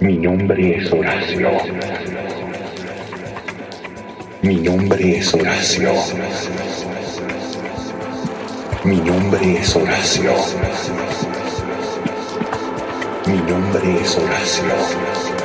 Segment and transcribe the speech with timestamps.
[0.00, 1.50] Mi nombre es Horacio.
[4.40, 5.92] Mi nombre es Horacio.
[8.84, 10.32] Mi nombre es Horacio.
[13.26, 15.39] Mi nombre es Horacio.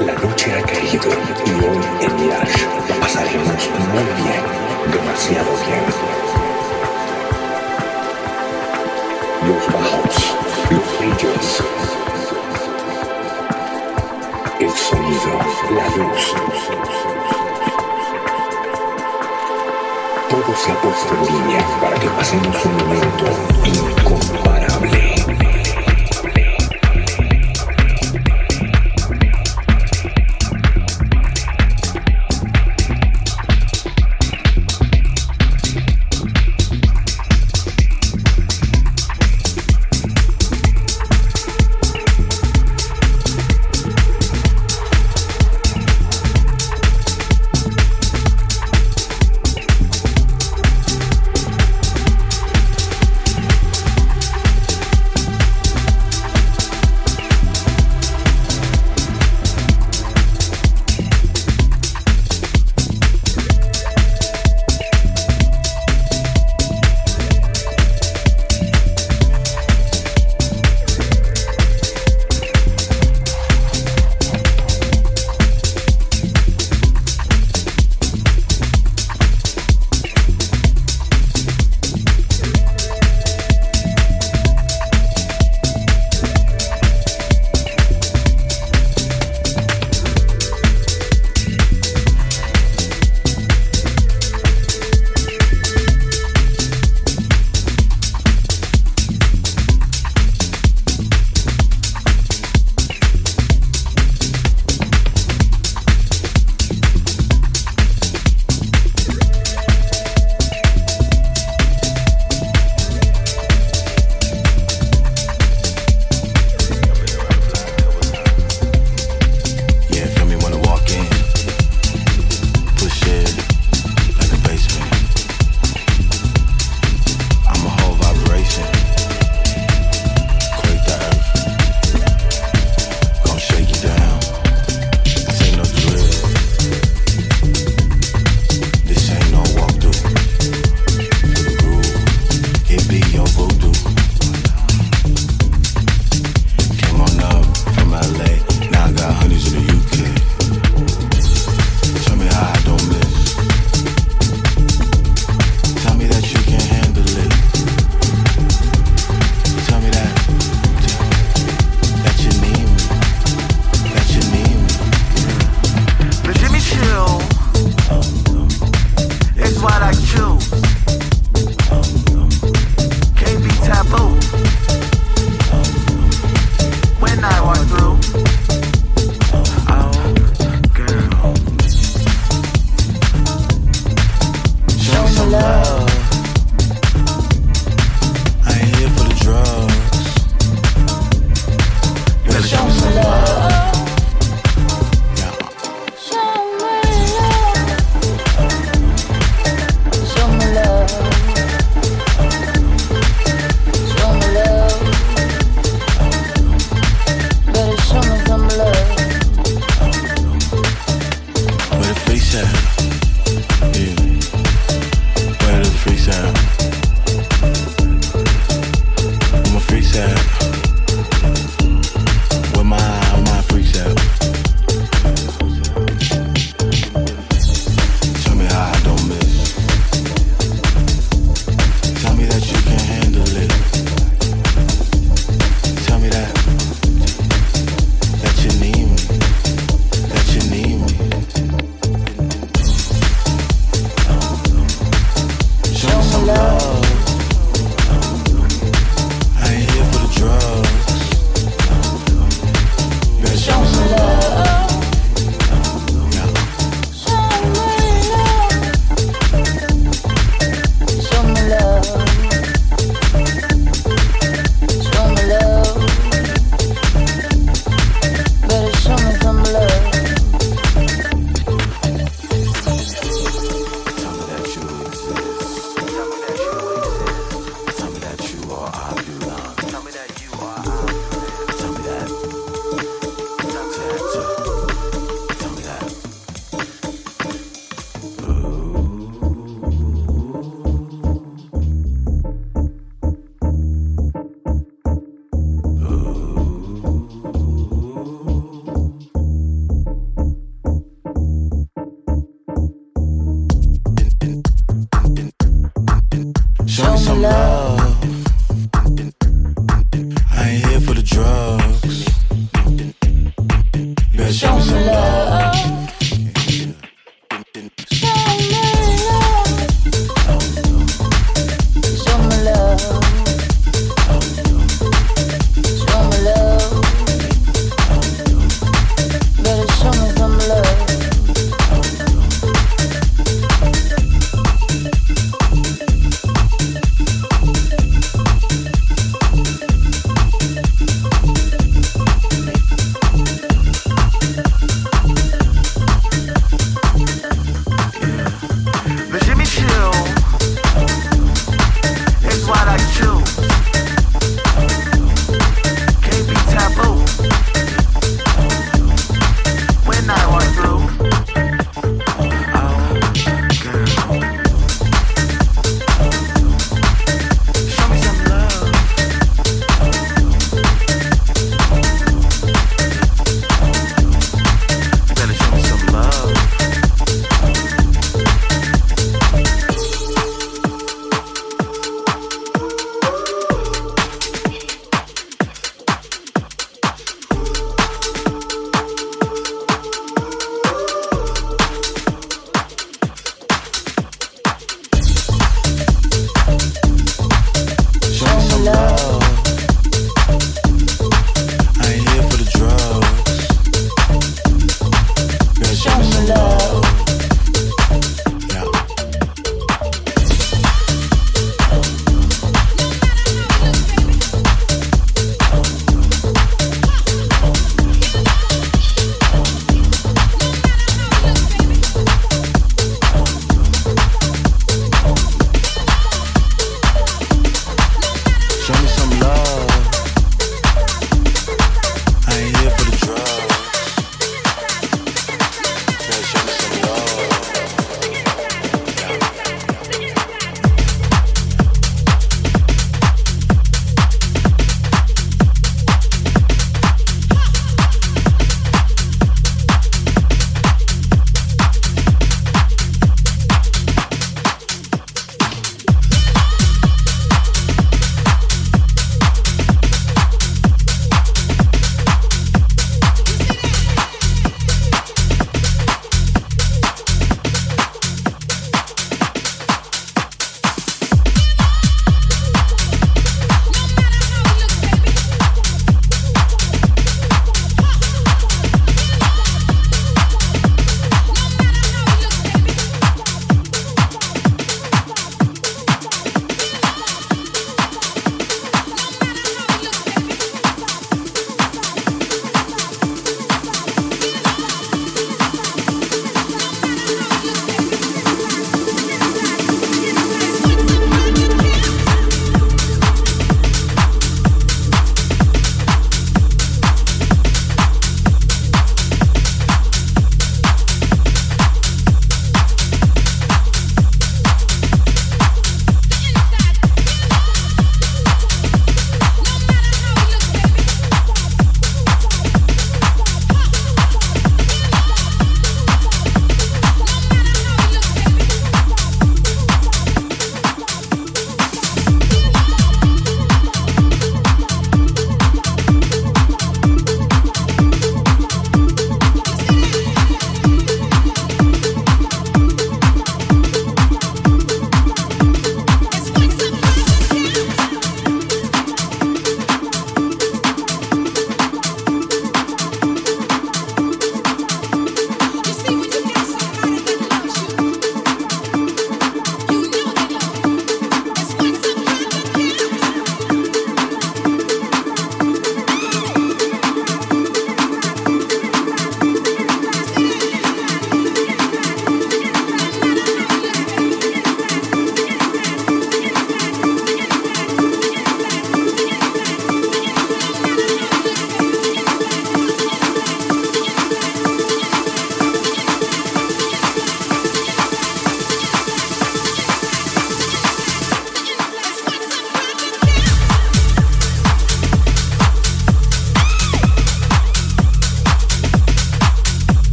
[0.00, 1.10] La noche ha caído
[1.44, 2.64] y hoy en Yash
[3.00, 4.44] pasaremos muy bien,
[4.90, 5.84] demasiado bien.
[9.46, 10.16] Los bajos,
[10.70, 11.62] los brillos,
[14.60, 15.32] el sonido,
[15.74, 16.34] la luz.
[20.30, 23.26] Todo se ha puesto en línea para que pasemos un momento
[23.64, 25.09] incomparable.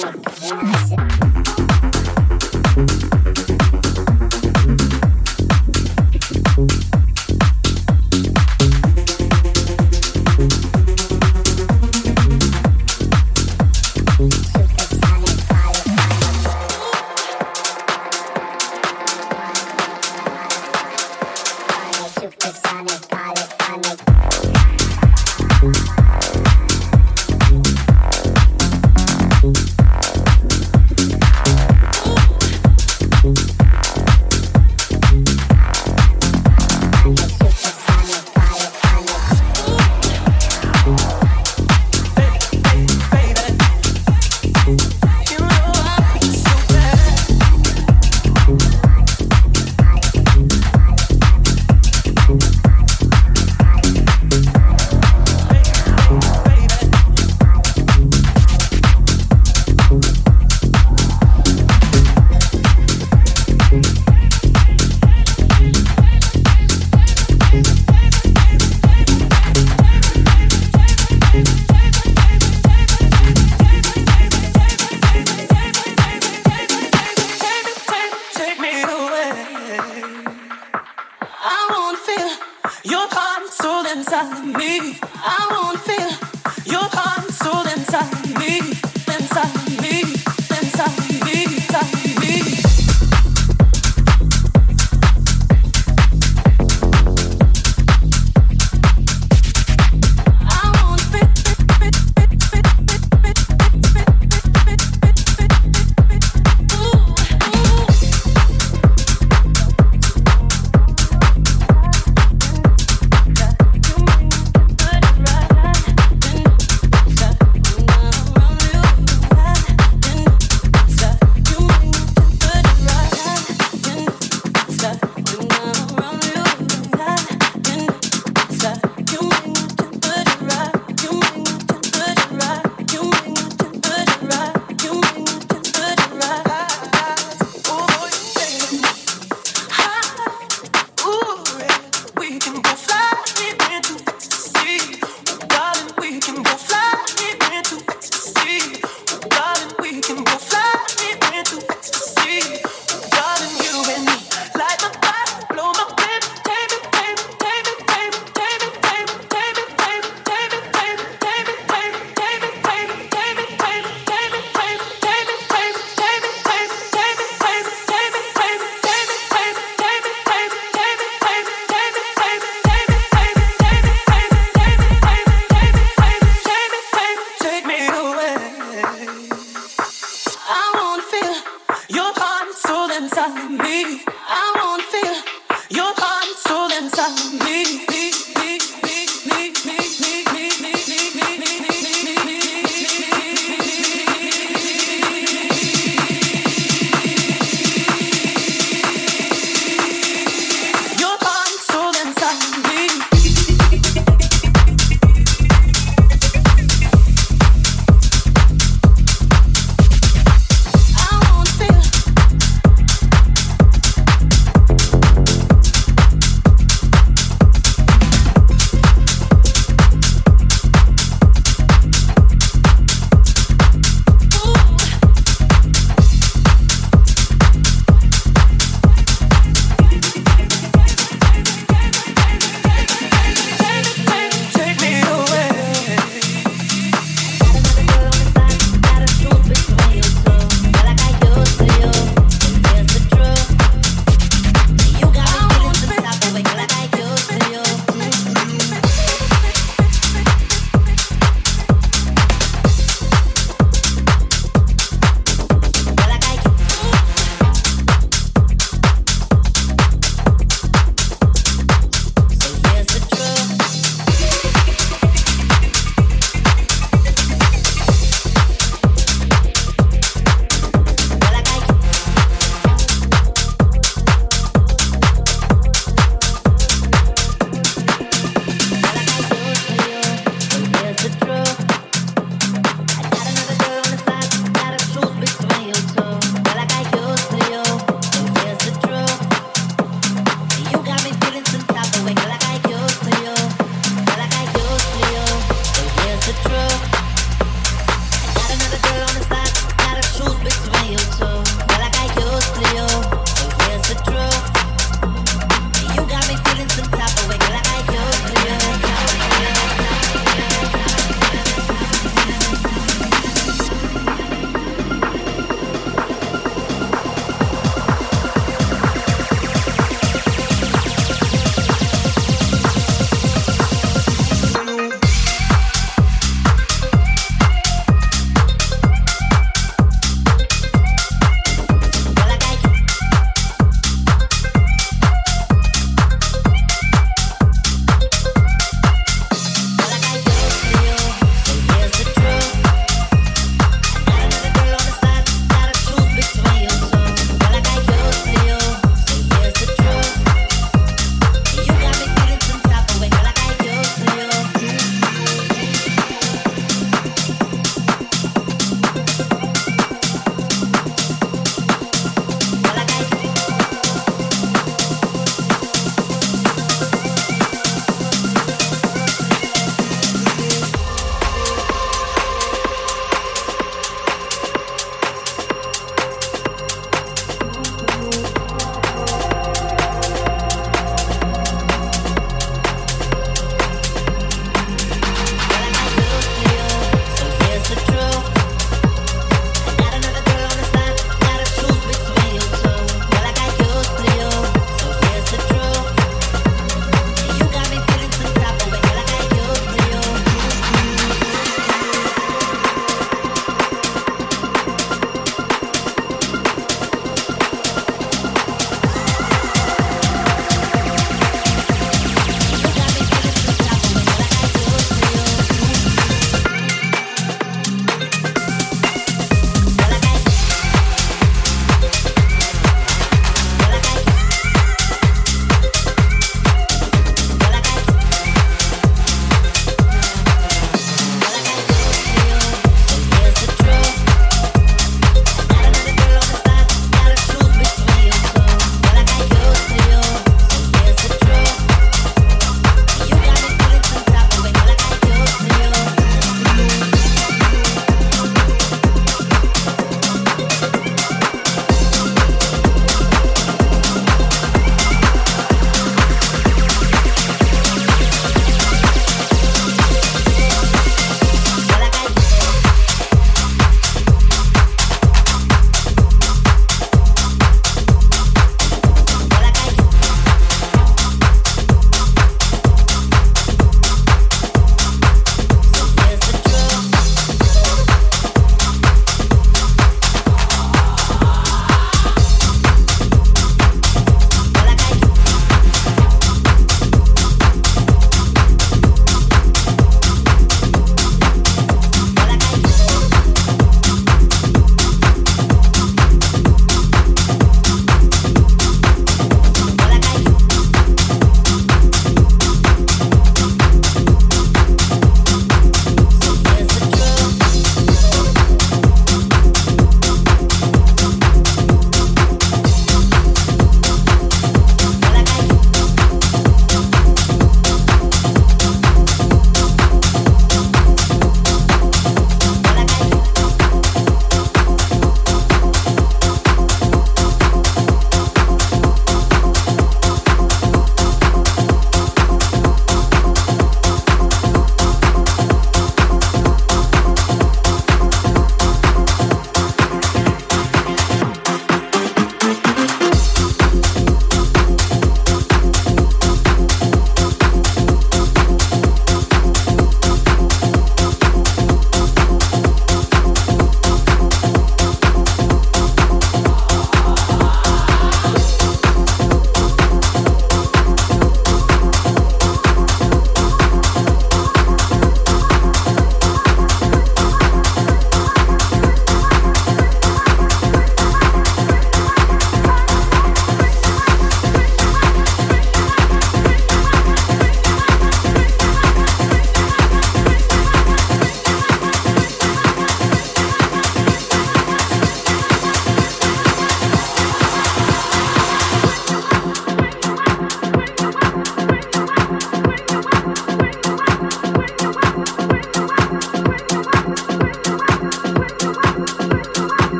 [0.00, 0.37] Thank you.